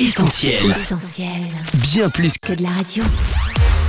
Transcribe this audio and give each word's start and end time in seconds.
Essentiel. 0.00 0.54
Essentiel. 0.70 1.28
Bien 1.74 2.08
plus 2.08 2.38
Que 2.38 2.52
de 2.52 2.62
la 2.62 2.68
radio. 2.68 3.02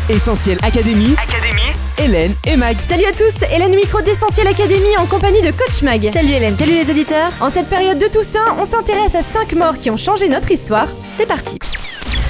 Essentiel 0.09 0.57
Académie. 0.63 1.13
Académie. 1.13 1.61
Hélène 1.99 2.33
et 2.47 2.55
Mag. 2.55 2.75
Salut 2.87 3.05
à 3.05 3.11
tous, 3.11 3.45
Hélène 3.53 3.75
Micro 3.75 4.01
d'Essentiel 4.01 4.47
Académie 4.47 4.97
en 4.97 5.05
compagnie 5.05 5.43
de 5.43 5.51
Coach 5.51 5.83
Mag. 5.83 6.09
Salut 6.11 6.31
Hélène, 6.31 6.55
salut 6.55 6.71
les 6.71 6.89
auditeurs. 6.89 7.31
En 7.39 7.51
cette 7.51 7.69
période 7.69 7.99
de 7.99 8.07
Toussaint, 8.07 8.57
on 8.59 8.65
s'intéresse 8.65 9.13
à 9.13 9.21
5 9.21 9.53
morts 9.53 9.77
qui 9.77 9.91
ont 9.91 9.97
changé 9.97 10.29
notre 10.29 10.49
histoire. 10.49 10.87
C'est 11.15 11.27
parti. 11.27 11.59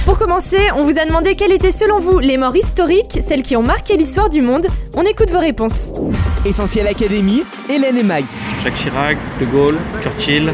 Pour 0.04 0.18
commencer, 0.18 0.58
on 0.76 0.84
vous 0.84 0.98
a 0.98 1.06
demandé 1.06 1.34
quelles 1.34 1.52
étaient 1.52 1.70
selon 1.70 2.00
vous 2.00 2.18
les 2.18 2.36
morts 2.36 2.56
historiques, 2.56 3.18
celles 3.26 3.42
qui 3.42 3.56
ont 3.56 3.62
marqué 3.62 3.96
l'histoire 3.96 4.28
du 4.28 4.42
monde. 4.42 4.66
On 4.94 5.04
écoute 5.04 5.30
vos 5.30 5.40
réponses. 5.40 5.92
Essentiel 6.44 6.86
Académie. 6.86 7.44
Hélène 7.70 7.96
et 7.96 8.02
Mag. 8.02 8.24
Jacques 8.62 8.76
Chirac, 8.76 9.16
De 9.40 9.46
Gaulle, 9.46 9.78
Churchill, 10.02 10.52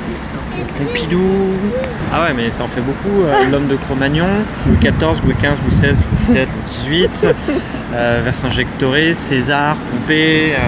Pompidou. 0.79 1.21
Ah 2.13 2.25
ouais, 2.25 2.33
mais 2.35 2.51
ça 2.51 2.65
en 2.65 2.69
fait 2.69 2.81
beaucoup. 2.81 3.23
euh, 3.25 3.51
L'homme 3.51 3.67
de 3.67 3.77
Cro-Magnon, 3.77 4.27
Louis 4.67 4.77
XIV, 4.79 5.21
Louis 5.25 5.35
XV, 5.35 5.57
Louis 5.65 5.71
XVI, 5.71 5.89
Louis 5.89 5.99
XVII, 6.25 6.47
Louis 6.89 7.09
XVIII, 7.15 7.33
euh, 7.95 8.21
Vercingétorix, 8.25 9.15
César, 9.19 9.77
Pompée, 9.91 10.53
euh, 10.55 10.59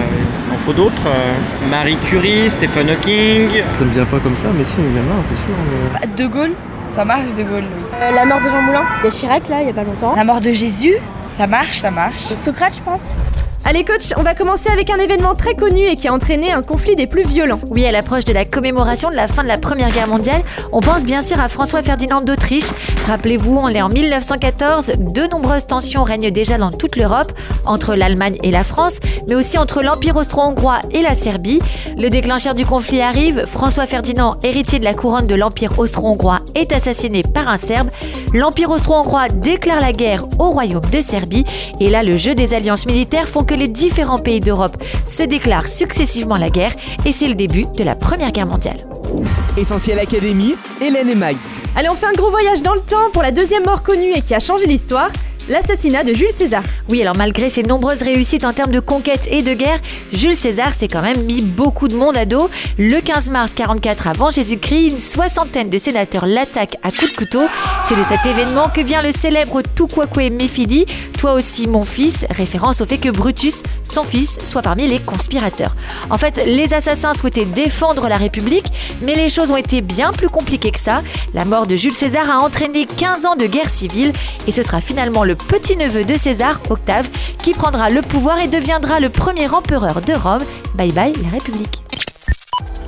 il 0.49 0.53
en 0.55 0.57
faut 0.65 0.73
d'autres. 0.73 1.07
euh, 1.07 1.69
Marie 1.69 1.97
Curie, 2.07 2.49
Stephen 2.49 2.89
Hawking. 2.89 3.49
Ça 3.73 3.85
me 3.85 3.91
vient 3.91 4.05
pas 4.05 4.19
comme 4.19 4.35
ça, 4.35 4.47
mais 4.57 4.65
si, 4.65 4.73
il 4.77 4.95
y 4.95 4.99
en 4.99 5.03
a, 5.11 5.23
c'est 5.29 5.35
sûr. 5.37 5.55
mais- 6.01 6.23
De 6.23 6.27
Gaulle, 6.27 6.51
ça 6.87 7.05
marche 7.05 7.25
De 7.37 7.43
Gaulle, 7.43 7.63
oui. 7.63 7.83
Euh, 8.01 8.11
la 8.11 8.25
mort 8.25 8.39
de 8.39 8.49
Jean 8.49 8.61
Moulin, 8.61 8.83
il 9.01 9.05
y 9.05 9.07
a 9.07 9.09
Chirac 9.11 9.47
là, 9.49 9.61
il 9.61 9.67
y 9.67 9.69
a 9.69 9.73
pas 9.73 9.83
longtemps. 9.83 10.13
La 10.15 10.23
mort 10.23 10.41
de 10.41 10.51
Jésus, 10.51 10.95
ça 11.37 11.47
marche, 11.47 11.79
ça 11.79 11.91
marche. 11.91 12.33
Socrate, 12.35 12.75
je 12.75 12.81
pense. 12.81 13.15
Allez 13.69 13.83
coach, 13.83 14.13
on 14.17 14.23
va 14.23 14.33
commencer 14.33 14.67
avec 14.71 14.89
un 14.89 14.97
événement 14.97 15.35
très 15.35 15.53
connu 15.53 15.83
et 15.83 15.95
qui 15.95 16.07
a 16.07 16.13
entraîné 16.13 16.51
un 16.51 16.63
conflit 16.63 16.95
des 16.95 17.05
plus 17.05 17.21
violents. 17.21 17.59
Oui, 17.69 17.85
à 17.85 17.91
l'approche 17.91 18.25
de 18.25 18.33
la 18.33 18.43
commémoration 18.43 19.11
de 19.11 19.15
la 19.15 19.27
fin 19.27 19.43
de 19.43 19.47
la 19.47 19.59
Première 19.59 19.91
Guerre 19.91 20.07
mondiale, 20.07 20.41
on 20.71 20.79
pense 20.79 21.03
bien 21.03 21.21
sûr 21.21 21.39
à 21.39 21.49
François 21.49 21.83
Ferdinand 21.83 22.21
d'Autriche. 22.21 22.71
Rappelez-vous, 23.05 23.55
on 23.55 23.67
est 23.67 23.83
en 23.83 23.89
1914, 23.89 24.93
de 24.97 25.27
nombreuses 25.27 25.67
tensions 25.67 26.01
règnent 26.01 26.31
déjà 26.31 26.57
dans 26.57 26.71
toute 26.71 26.95
l'Europe, 26.95 27.31
entre 27.63 27.93
l'Allemagne 27.93 28.39
et 28.41 28.49
la 28.49 28.63
France, 28.63 29.01
mais 29.27 29.35
aussi 29.35 29.59
entre 29.59 29.83
l'Empire 29.83 30.15
austro-hongrois 30.15 30.79
et 30.89 31.03
la 31.03 31.13
Serbie. 31.13 31.59
Le 31.95 32.09
déclencheur 32.09 32.55
du 32.55 32.65
conflit 32.65 33.01
arrive, 33.01 33.45
François 33.45 33.85
Ferdinand, 33.85 34.37
héritier 34.41 34.79
de 34.79 34.83
la 34.83 34.95
couronne 34.95 35.27
de 35.27 35.35
l'Empire 35.35 35.77
austro-hongrois, 35.77 36.39
est 36.55 36.73
assassiné 36.73 37.21
par 37.21 37.47
un 37.47 37.57
Serbe. 37.57 37.91
L'Empire 38.33 38.71
austro-hongrois 38.71 39.29
déclare 39.29 39.79
la 39.79 39.91
guerre 39.91 40.25
au 40.39 40.49
royaume 40.49 40.89
de 40.91 41.01
Serbie, 41.01 41.45
et 41.79 41.91
là 41.91 42.01
le 42.01 42.17
jeu 42.17 42.33
des 42.33 42.55
alliances 42.55 42.87
militaires 42.87 43.27
font 43.27 43.43
que 43.43 43.58
les 43.59 43.67
différents 43.67 44.19
pays 44.19 44.39
d'Europe 44.39 44.81
se 45.05 45.23
déclarent 45.23 45.67
successivement 45.67 46.37
la 46.37 46.49
guerre, 46.49 46.73
et 47.05 47.11
c'est 47.11 47.27
le 47.27 47.35
début 47.35 47.65
de 47.77 47.83
la 47.83 47.95
Première 47.95 48.31
Guerre 48.31 48.47
mondiale. 48.47 48.87
Essentiel 49.57 49.99
Académie. 49.99 50.55
Hélène 50.81 51.09
et 51.09 51.15
Mag. 51.15 51.35
Allez, 51.75 51.89
on 51.89 51.95
fait 51.95 52.07
un 52.07 52.13
gros 52.13 52.29
voyage 52.31 52.61
dans 52.61 52.73
le 52.73 52.79
temps 52.81 53.09
pour 53.13 53.21
la 53.21 53.31
deuxième 53.31 53.65
mort 53.65 53.83
connue 53.83 54.11
et 54.15 54.21
qui 54.21 54.33
a 54.33 54.39
changé 54.39 54.65
l'histoire, 54.65 55.11
l'assassinat 55.49 56.03
de 56.03 56.13
Jules 56.13 56.31
César. 56.31 56.63
Oui, 56.89 57.01
alors 57.01 57.17
malgré 57.17 57.49
ses 57.49 57.63
nombreuses 57.63 58.01
réussites 58.01 58.45
en 58.45 58.53
termes 58.53 58.71
de 58.71 58.79
conquête 58.79 59.27
et 59.29 59.41
de 59.41 59.53
guerre, 59.53 59.79
Jules 60.13 60.35
César 60.35 60.73
s'est 60.73 60.87
quand 60.87 61.01
même 61.01 61.23
mis 61.23 61.41
beaucoup 61.41 61.87
de 61.87 61.95
monde 61.95 62.17
à 62.17 62.25
dos. 62.25 62.49
Le 62.77 63.01
15 63.01 63.29
mars 63.29 63.53
44 63.53 64.07
avant 64.07 64.29
Jésus-Christ, 64.29 64.91
une 64.91 64.97
soixantaine 64.99 65.69
de 65.69 65.77
sénateurs 65.77 66.25
l'attaquent 66.25 66.77
à 66.83 66.91
coups 66.91 67.11
de 67.11 67.17
couteau. 67.17 67.41
C'est 67.87 67.97
de 67.97 68.03
cet 68.03 68.25
événement 68.25 68.69
que 68.69 68.81
vient 68.81 69.01
le 69.01 69.11
célèbre 69.11 69.61
Tuquaque 69.75 70.31
Méphili, 70.31 70.85
toi 71.19 71.33
aussi 71.33 71.67
mon 71.67 71.83
fils, 71.83 72.25
référence 72.29 72.79
au 72.79 72.85
fait 72.85 72.97
que 72.97 73.09
Brutus, 73.09 73.61
son 73.83 74.03
fils, 74.03 74.37
soit 74.45 74.61
parmi 74.61 74.87
les 74.87 74.99
conspirateurs. 74.99 75.75
En 76.09 76.17
fait, 76.17 76.41
les 76.45 76.73
assassins 76.73 77.13
souhaitaient 77.13 77.43
défendre 77.43 78.07
la 78.07 78.15
République, 78.15 78.67
mais 79.01 79.15
les 79.15 79.27
choses 79.27 79.51
ont 79.51 79.57
été 79.57 79.81
bien 79.81 80.13
plus 80.13 80.29
compliquées 80.29 80.71
que 80.71 80.79
ça. 80.79 81.03
La 81.33 81.43
mort 81.43 81.67
de 81.67 81.75
Jules 81.75 81.93
César 81.93 82.31
a 82.31 82.37
entraîné 82.37 82.85
15 82.85 83.25
ans 83.25 83.35
de 83.35 83.47
guerre 83.47 83.69
civile 83.69 84.13
et 84.47 84.53
ce 84.53 84.63
sera 84.63 84.79
finalement 84.79 85.25
le 85.25 85.35
petit-neveu 85.35 86.05
de 86.05 86.13
César, 86.13 86.61
Octave, 86.69 87.09
qui 87.43 87.51
prendra 87.51 87.89
le 87.89 88.01
pouvoir 88.01 88.39
et 88.39 88.47
deviendra 88.47 89.01
le 89.01 89.09
premier 89.09 89.49
empereur 89.53 89.99
de 89.99 90.13
Rome. 90.13 90.43
Bye 90.75 90.93
bye 90.93 91.13
la 91.21 91.31
République. 91.31 91.81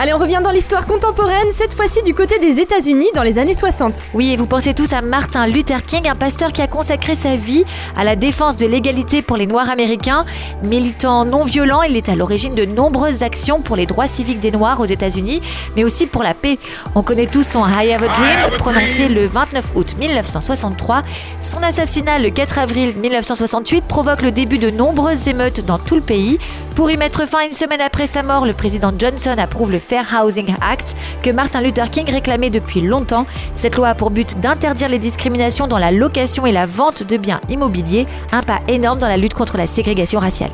Allez, 0.01 0.15
on 0.15 0.17
revient 0.17 0.41
dans 0.43 0.49
l'histoire 0.49 0.87
contemporaine, 0.87 1.51
cette 1.51 1.75
fois-ci 1.75 2.01
du 2.01 2.15
côté 2.15 2.39
des 2.39 2.59
États-Unis 2.59 3.09
dans 3.13 3.21
les 3.21 3.37
années 3.37 3.53
60. 3.53 4.07
Oui, 4.15 4.31
et 4.31 4.35
vous 4.35 4.47
pensez 4.47 4.73
tous 4.73 4.93
à 4.93 5.03
Martin 5.03 5.45
Luther 5.45 5.83
King, 5.83 6.09
un 6.09 6.15
pasteur 6.15 6.51
qui 6.53 6.63
a 6.63 6.65
consacré 6.65 7.13
sa 7.13 7.35
vie 7.35 7.65
à 7.95 8.03
la 8.03 8.15
défense 8.15 8.57
de 8.57 8.65
l'égalité 8.65 9.21
pour 9.21 9.37
les 9.37 9.45
Noirs 9.45 9.69
américains. 9.69 10.25
Militant 10.63 11.23
non 11.23 11.43
violent, 11.43 11.83
il 11.83 11.95
est 11.97 12.09
à 12.09 12.15
l'origine 12.15 12.55
de 12.55 12.65
nombreuses 12.65 13.21
actions 13.21 13.61
pour 13.61 13.75
les 13.75 13.85
droits 13.85 14.07
civiques 14.07 14.39
des 14.39 14.49
Noirs 14.49 14.79
aux 14.79 14.85
États-Unis, 14.85 15.43
mais 15.75 15.83
aussi 15.83 16.07
pour 16.07 16.23
la 16.23 16.33
paix. 16.33 16.57
On 16.95 17.03
connaît 17.03 17.27
tous 17.27 17.43
son 17.43 17.63
I 17.63 17.93
Have 17.93 18.01
a 18.03 18.07
Dream, 18.07 18.57
prononcé 18.57 19.07
le 19.07 19.27
29 19.27 19.65
août 19.75 19.95
1963. 19.99 21.03
Son 21.41 21.61
assassinat 21.61 22.17
le 22.17 22.31
4 22.31 22.57
avril 22.57 22.95
1968 22.97 23.83
provoque 23.83 24.23
le 24.23 24.31
début 24.31 24.57
de 24.57 24.71
nombreuses 24.71 25.27
émeutes 25.27 25.63
dans 25.63 25.77
tout 25.77 25.93
le 25.93 26.01
pays. 26.01 26.39
Pour 26.75 26.89
y 26.89 26.95
mettre 26.95 27.27
fin 27.27 27.45
une 27.45 27.51
semaine 27.51 27.81
après 27.81 28.07
sa 28.07 28.23
mort, 28.23 28.45
le 28.45 28.53
président 28.53 28.93
Johnson 28.97 29.35
approuve 29.37 29.71
le 29.71 29.79
Fair 29.91 30.05
Housing 30.09 30.55
Act 30.61 30.95
que 31.21 31.31
Martin 31.31 31.59
Luther 31.59 31.89
King 31.91 32.09
réclamait 32.09 32.49
depuis 32.49 32.79
longtemps. 32.79 33.25
Cette 33.55 33.75
loi 33.75 33.89
a 33.89 33.93
pour 33.93 34.09
but 34.09 34.39
d'interdire 34.39 34.87
les 34.87 34.99
discriminations 34.99 35.67
dans 35.67 35.79
la 35.79 35.91
location 35.91 36.45
et 36.45 36.53
la 36.53 36.65
vente 36.65 37.03
de 37.03 37.17
biens 37.17 37.41
immobiliers, 37.49 38.07
un 38.31 38.41
pas 38.41 38.61
énorme 38.69 38.99
dans 38.99 39.09
la 39.09 39.17
lutte 39.17 39.33
contre 39.33 39.57
la 39.57 39.67
ségrégation 39.67 40.21
raciale. 40.21 40.51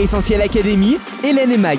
Essentiel 0.00 0.42
Académie. 0.42 0.98
Hélène 1.22 1.52
et 1.52 1.56
Mag. 1.56 1.78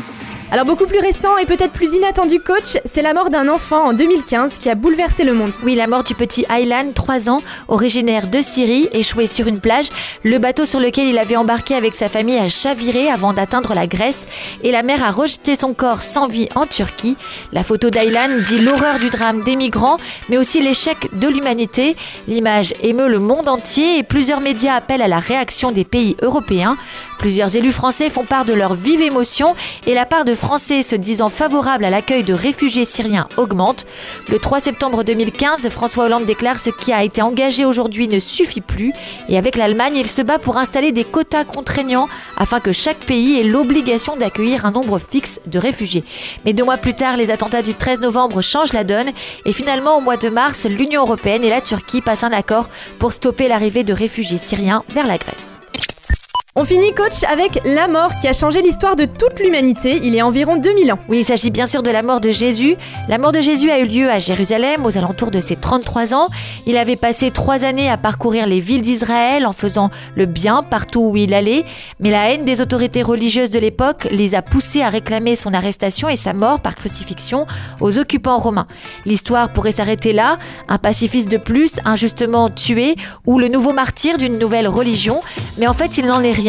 Alors 0.52 0.66
beaucoup 0.66 0.88
plus 0.88 0.98
récent 0.98 1.38
et 1.38 1.46
peut-être 1.46 1.74
plus 1.74 1.94
inattendu 1.94 2.40
coach, 2.40 2.80
c'est 2.84 3.04
la 3.04 3.14
mort 3.14 3.30
d'un 3.30 3.48
enfant 3.48 3.90
en 3.90 3.94
2015 3.94 4.58
qui 4.58 4.68
a 4.72 4.74
bouleversé 4.74 5.24
le 5.24 5.34
monde. 5.34 5.52
Oui, 5.64 5.76
la 5.76 5.86
mort 5.86 6.04
du 6.04 6.16
petit 6.16 6.44
Aylan, 6.50 6.92
3 6.96 7.30
ans, 7.30 7.44
originaire 7.68 8.26
de 8.26 8.42
Syrie, 8.42 8.90
échoué 8.92 9.28
sur 9.28 9.46
une 9.46 9.60
plage. 9.60 9.90
Le 10.24 10.40
bateau 10.40 10.66
sur 10.66 10.80
lequel 10.80 11.08
il 11.08 11.20
avait 11.20 11.36
embarqué 11.36 11.76
avec 11.76 11.94
sa 11.94 12.10
famille 12.10 12.40
a 12.40 12.50
chaviré 12.50 13.10
avant 13.10 13.32
d'atteindre 13.32 13.76
la 13.76 13.86
Grèce 13.86 14.26
et 14.64 14.72
la 14.72 14.82
mer 14.82 15.04
a 15.04 15.12
rejeté 15.12 15.56
son 15.56 15.76
corps 15.76 16.02
sans 16.02 16.26
vie 16.26 16.50
en 16.56 16.66
Turquie. 16.66 17.16
La 17.54 17.64
photo 17.64 17.92
d'Aylan 17.92 18.40
dit 18.44 18.58
l'horreur 18.58 18.98
du 18.98 19.12
drame 19.12 19.44
des 19.44 19.56
migrants, 19.56 19.98
mais 20.30 20.40
aussi 20.40 20.64
l'échec 20.64 20.98
de 21.14 21.28
l'humanité. 21.28 21.96
L'image 22.28 22.74
émeut 22.82 23.08
le 23.08 23.20
monde 23.20 23.50
entier 23.50 24.00
et 24.00 24.04
plusieurs 24.04 24.42
médias 24.42 24.74
appellent 24.74 25.04
à 25.04 25.08
la 25.08 25.20
réaction 25.20 25.72
des 25.72 25.86
pays 25.86 26.18
européens. 26.24 26.76
Plusieurs 27.20 27.56
élus 27.58 27.74
français 27.74 28.10
font 28.10 28.24
part 28.24 28.46
de 28.46 28.54
leur 28.54 28.74
vive 28.76 29.02
émotion 29.02 29.54
et 29.86 29.94
la 29.94 30.06
part 30.06 30.24
de 30.24 30.34
Français 30.40 30.84
se 30.84 30.96
disant 30.96 31.28
favorables 31.28 31.84
à 31.84 31.90
l'accueil 31.90 32.24
de 32.24 32.34
réfugiés 32.34 32.86
syriens 32.86 33.28
augmente. 33.36 33.86
Le 34.30 34.40
3 34.40 34.62
septembre 34.62 35.04
2015, 35.04 35.68
François 35.68 36.06
Hollande 36.06 36.26
déclare 36.26 36.60
ce 36.60 36.70
qui 36.70 36.94
a 36.94 37.04
été 37.04 37.22
engagé 37.22 37.66
aujourd'hui 37.66 38.08
ne 38.08 38.20
suffit 38.20 38.62
plus 38.62 38.94
et 39.28 39.38
avec 39.38 39.58
l'Allemagne, 39.58 39.98
il 39.98 40.08
se 40.08 40.22
bat 40.22 40.40
pour 40.40 40.56
installer 40.56 40.94
des 40.94 41.04
quotas 41.04 41.44
contraignants 41.44 42.08
afin 42.38 42.62
que 42.62 42.72
chaque 42.72 43.00
pays 43.00 43.38
ait 43.38 43.44
l'obligation 43.44 44.16
d'accueillir 44.16 44.66
un 44.66 44.72
nombre 44.72 44.98
fixe 44.98 45.42
de 45.46 45.60
réfugiés. 45.60 46.06
Mais 46.46 46.54
deux 46.54 46.64
mois 46.64 46.78
plus 46.78 46.94
tard, 46.94 47.18
les 47.18 47.32
attentats 47.32 47.62
du 47.62 47.74
13 47.74 48.00
novembre 48.00 48.42
changent 48.42 48.74
la 48.74 48.86
donne 48.86 49.10
et 49.44 49.52
finalement 49.52 49.98
au 49.98 50.02
mois 50.02 50.18
de 50.18 50.30
mars, 50.30 50.66
l'Union 50.66 51.02
européenne 51.02 51.44
et 51.44 51.50
la 51.50 51.60
Turquie 51.60 52.00
passent 52.00 52.24
un 52.24 52.32
accord 52.32 52.70
pour 52.98 53.12
stopper 53.12 53.50
l'arrivée 53.50 53.84
de 53.84 53.92
réfugiés 53.92 54.38
syriens 54.38 54.84
vers 54.94 55.06
la 55.06 55.18
Grèce. 55.18 55.60
On 56.62 56.66
finit 56.66 56.94
coach 56.94 57.24
avec 57.24 57.62
la 57.64 57.88
mort 57.88 58.16
qui 58.16 58.28
a 58.28 58.34
changé 58.34 58.62
l'histoire 58.62 58.98
de 58.98 59.06
toute 59.06 59.40
l'humanité 59.40 60.02
il 60.04 60.14
y 60.14 60.20
a 60.20 60.28
environ 60.28 60.58
2000 60.58 60.92
ans. 60.92 61.00
Oui, 61.08 61.20
il 61.20 61.24
s'agit 61.24 61.52
bien 61.52 61.66
sûr 61.66 61.84
de 61.84 61.90
la 61.90 62.04
mort 62.04 62.20
de 62.20 62.32
Jésus. 62.32 62.76
La 63.08 63.18
mort 63.18 63.32
de 63.32 63.40
Jésus 63.40 63.72
a 63.72 63.80
eu 63.80 63.86
lieu 63.86 64.10
à 64.10 64.20
Jérusalem 64.20 64.86
aux 64.86 64.98
alentours 64.98 65.32
de 65.32 65.40
ses 65.40 65.56
33 65.56 66.14
ans. 66.14 66.28
Il 66.66 66.76
avait 66.76 66.98
passé 66.98 67.32
trois 67.32 67.64
années 67.64 67.90
à 67.90 67.96
parcourir 67.96 68.46
les 68.46 68.60
villes 68.60 68.82
d'Israël 68.82 69.46
en 69.46 69.54
faisant 69.54 69.90
le 70.18 70.26
bien 70.26 70.62
partout 70.62 71.00
où 71.00 71.16
il 71.16 71.34
allait, 71.34 71.64
mais 72.02 72.12
la 72.12 72.30
haine 72.30 72.44
des 72.44 72.60
autorités 72.60 73.04
religieuses 73.04 73.52
de 73.52 73.60
l'époque 73.60 74.10
les 74.12 74.36
a 74.36 74.42
poussés 74.42 74.82
à 74.82 74.90
réclamer 74.90 75.38
son 75.38 75.54
arrestation 75.54 76.10
et 76.10 76.18
sa 76.18 76.34
mort 76.34 76.60
par 76.60 76.76
crucifixion 76.76 77.48
aux 77.80 78.00
occupants 78.00 78.38
romains. 78.38 78.68
L'histoire 79.06 79.54
pourrait 79.54 79.72
s'arrêter 79.72 80.12
là, 80.12 80.38
un 80.68 80.78
pacifiste 80.78 81.32
de 81.32 81.38
plus, 81.38 81.76
injustement 81.86 82.50
tué, 82.50 82.98
ou 83.26 83.40
le 83.40 83.48
nouveau 83.48 83.72
martyr 83.72 84.18
d'une 84.18 84.38
nouvelle 84.38 84.68
religion, 84.68 85.22
mais 85.58 85.66
en 85.66 85.74
fait 85.74 85.98
il 85.98 86.06
n'en 86.06 86.22
est 86.22 86.34
rien. 86.34 86.49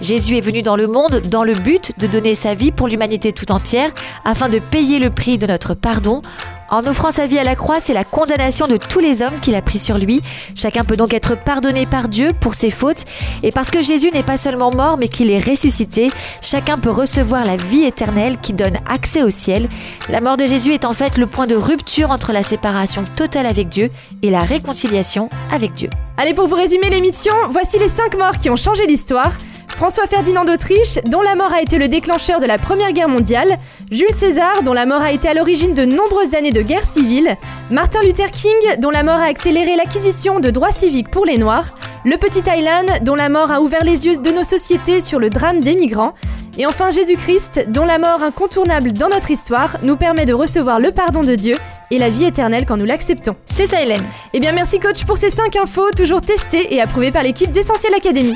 Jésus 0.00 0.36
est 0.36 0.42
venu 0.42 0.62
dans 0.62 0.76
le 0.76 0.86
monde 0.86 1.22
dans 1.24 1.44
le 1.44 1.54
but 1.54 1.92
de 1.98 2.06
donner 2.06 2.34
sa 2.34 2.54
vie 2.54 2.70
pour 2.70 2.88
l'humanité 2.88 3.32
tout 3.32 3.50
entière, 3.50 3.90
afin 4.24 4.48
de 4.48 4.58
payer 4.58 4.98
le 4.98 5.10
prix 5.10 5.38
de 5.38 5.46
notre 5.46 5.74
pardon. 5.74 6.22
En 6.70 6.84
offrant 6.84 7.10
sa 7.10 7.26
vie 7.26 7.38
à 7.38 7.44
la 7.44 7.56
croix, 7.56 7.80
c'est 7.80 7.94
la 7.94 8.04
condamnation 8.04 8.66
de 8.66 8.76
tous 8.76 8.98
les 8.98 9.22
hommes 9.22 9.40
qu'il 9.40 9.54
a 9.54 9.62
pris 9.62 9.78
sur 9.78 9.96
lui. 9.96 10.20
Chacun 10.54 10.84
peut 10.84 10.96
donc 10.98 11.14
être 11.14 11.34
pardonné 11.34 11.86
par 11.86 12.08
Dieu 12.08 12.30
pour 12.38 12.54
ses 12.54 12.70
fautes. 12.70 13.04
Et 13.42 13.52
parce 13.52 13.70
que 13.70 13.80
Jésus 13.80 14.10
n'est 14.12 14.22
pas 14.22 14.36
seulement 14.36 14.70
mort, 14.70 14.98
mais 14.98 15.08
qu'il 15.08 15.30
est 15.30 15.38
ressuscité, 15.38 16.10
chacun 16.42 16.76
peut 16.76 16.90
recevoir 16.90 17.46
la 17.46 17.56
vie 17.56 17.84
éternelle 17.84 18.36
qui 18.38 18.52
donne 18.52 18.76
accès 18.86 19.22
au 19.22 19.30
ciel. 19.30 19.68
La 20.10 20.20
mort 20.20 20.36
de 20.36 20.46
Jésus 20.46 20.74
est 20.74 20.84
en 20.84 20.92
fait 20.92 21.16
le 21.16 21.26
point 21.26 21.46
de 21.46 21.56
rupture 21.56 22.10
entre 22.10 22.32
la 22.32 22.42
séparation 22.42 23.04
totale 23.16 23.46
avec 23.46 23.68
Dieu 23.68 23.90
et 24.22 24.30
la 24.30 24.42
réconciliation 24.42 25.30
avec 25.50 25.72
Dieu. 25.72 25.88
Allez, 26.18 26.34
pour 26.34 26.48
vous 26.48 26.56
résumer 26.56 26.90
l'émission, 26.90 27.32
voici 27.50 27.78
les 27.78 27.88
5 27.88 28.18
morts 28.18 28.38
qui 28.38 28.50
ont 28.50 28.56
changé 28.56 28.86
l'histoire. 28.86 29.32
François 29.78 30.08
Ferdinand 30.08 30.44
d'Autriche, 30.44 30.98
dont 31.04 31.22
la 31.22 31.36
mort 31.36 31.52
a 31.52 31.62
été 31.62 31.78
le 31.78 31.86
déclencheur 31.86 32.40
de 32.40 32.46
la 32.46 32.58
Première 32.58 32.90
Guerre 32.90 33.08
mondiale, 33.08 33.60
Jules 33.92 34.10
César, 34.10 34.64
dont 34.64 34.72
la 34.72 34.86
mort 34.86 35.02
a 35.02 35.12
été 35.12 35.28
à 35.28 35.34
l'origine 35.34 35.72
de 35.72 35.84
nombreuses 35.84 36.34
années 36.34 36.50
de 36.50 36.62
guerre 36.62 36.84
civile, 36.84 37.36
Martin 37.70 38.02
Luther 38.02 38.32
King, 38.32 38.56
dont 38.80 38.90
la 38.90 39.04
mort 39.04 39.20
a 39.20 39.26
accéléré 39.26 39.76
l'acquisition 39.76 40.40
de 40.40 40.50
droits 40.50 40.72
civiques 40.72 41.12
pour 41.12 41.24
les 41.24 41.38
Noirs, 41.38 41.76
le 42.04 42.16
petit 42.16 42.42
Thailand, 42.42 42.86
dont 43.02 43.14
la 43.14 43.28
mort 43.28 43.52
a 43.52 43.60
ouvert 43.60 43.84
les 43.84 44.04
yeux 44.04 44.18
de 44.18 44.30
nos 44.32 44.42
sociétés 44.42 45.00
sur 45.00 45.20
le 45.20 45.30
drame 45.30 45.60
des 45.60 45.76
migrants, 45.76 46.12
et 46.58 46.66
enfin 46.66 46.90
Jésus-Christ, 46.90 47.66
dont 47.68 47.84
la 47.84 47.98
mort 47.98 48.24
incontournable 48.24 48.92
dans 48.92 49.08
notre 49.08 49.30
histoire 49.30 49.76
nous 49.84 49.96
permet 49.96 50.26
de 50.26 50.34
recevoir 50.34 50.80
le 50.80 50.90
pardon 50.90 51.22
de 51.22 51.36
Dieu 51.36 51.56
et 51.92 52.00
la 52.00 52.08
vie 52.08 52.24
éternelle 52.24 52.66
quand 52.66 52.78
nous 52.78 52.84
l'acceptons. 52.84 53.36
C'est 53.46 53.68
ça, 53.68 53.80
Hélène. 53.80 54.04
Eh 54.32 54.40
bien 54.40 54.50
merci 54.50 54.80
coach 54.80 55.04
pour 55.04 55.18
ces 55.18 55.30
5 55.30 55.54
infos, 55.54 55.92
toujours 55.96 56.20
testées 56.20 56.74
et 56.74 56.80
approuvées 56.80 57.12
par 57.12 57.22
l'équipe 57.22 57.52
d'Essentiel 57.52 57.94
Academy. 57.94 58.34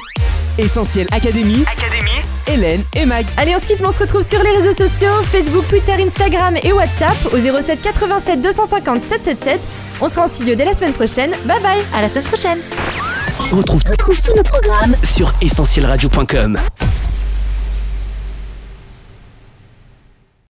Essentiel 0.58 1.06
Académie. 1.12 1.64
Hélène 2.46 2.82
et 2.94 3.06
Mag. 3.06 3.24
Allez, 3.36 3.54
on 3.56 3.60
se 3.60 3.66
quitte, 3.66 3.80
mais 3.80 3.86
on 3.86 3.92
se 3.92 4.00
retrouve 4.00 4.22
sur 4.22 4.42
les 4.42 4.50
réseaux 4.50 4.72
sociaux, 4.72 5.22
Facebook, 5.30 5.66
Twitter, 5.66 5.92
Instagram 5.92 6.54
et 6.62 6.72
WhatsApp 6.72 7.16
au 7.32 7.38
07 7.38 7.80
87 7.80 8.40
250 8.40 9.02
777. 9.02 9.60
On 10.00 10.08
sera 10.08 10.24
en 10.24 10.28
studio 10.28 10.54
dès 10.54 10.64
la 10.64 10.74
semaine 10.74 10.92
prochaine. 10.92 11.30
Bye 11.44 11.60
bye 11.62 11.82
À 11.94 12.02
la 12.02 12.08
semaine 12.08 12.24
prochaine. 12.24 12.58
Retrouve, 13.52 13.82
retrouve 13.88 14.20
tous 14.22 14.34
nos 14.36 14.42
programmes 14.42 14.94
sur 15.04 15.32
essentielradio.com. 15.40 16.58